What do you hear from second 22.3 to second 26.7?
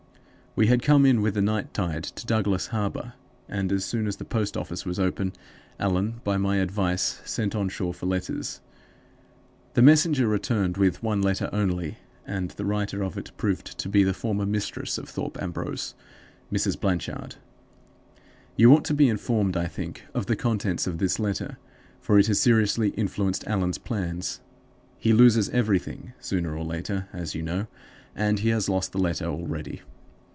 seriously influenced Allan's plans. He loses everything, sooner or